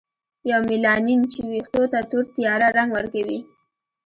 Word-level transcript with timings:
یومیلانین 0.51 1.21
چې 1.31 1.39
ویښتو 1.49 1.81
ته 1.91 1.99
تور 2.09 2.25
تیاره 2.35 2.67
رنګ 2.77 2.89
ورکوي. 2.93 3.39